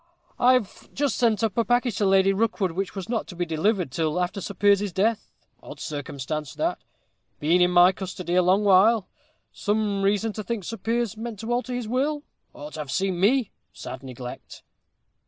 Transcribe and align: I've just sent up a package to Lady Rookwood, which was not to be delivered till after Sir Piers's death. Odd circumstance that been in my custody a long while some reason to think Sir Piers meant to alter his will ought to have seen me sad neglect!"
I've 0.39 0.91
just 0.95 1.15
sent 1.15 1.43
up 1.43 1.55
a 1.59 1.63
package 1.63 1.97
to 1.97 2.07
Lady 2.07 2.33
Rookwood, 2.33 2.71
which 2.71 2.95
was 2.95 3.07
not 3.07 3.27
to 3.27 3.35
be 3.35 3.45
delivered 3.45 3.91
till 3.91 4.19
after 4.19 4.41
Sir 4.41 4.55
Piers's 4.55 4.91
death. 4.91 5.29
Odd 5.61 5.79
circumstance 5.79 6.55
that 6.55 6.79
been 7.39 7.61
in 7.61 7.69
my 7.69 7.91
custody 7.91 8.33
a 8.33 8.41
long 8.41 8.63
while 8.63 9.07
some 9.53 10.01
reason 10.01 10.33
to 10.33 10.43
think 10.43 10.63
Sir 10.63 10.77
Piers 10.77 11.17
meant 11.17 11.37
to 11.41 11.53
alter 11.53 11.75
his 11.75 11.87
will 11.87 12.23
ought 12.51 12.73
to 12.73 12.79
have 12.79 12.89
seen 12.89 13.19
me 13.19 13.51
sad 13.73 14.01
neglect!" 14.01 14.63